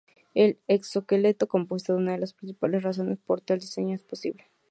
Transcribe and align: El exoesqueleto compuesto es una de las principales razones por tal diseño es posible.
El 0.33 0.57
exoesqueleto 0.67 1.47
compuesto 1.47 1.93
es 1.93 1.99
una 1.99 2.13
de 2.13 2.17
las 2.17 2.33
principales 2.33 2.81
razones 2.81 3.19
por 3.23 3.39
tal 3.39 3.59
diseño 3.59 3.93
es 3.93 4.03
posible. 4.03 4.49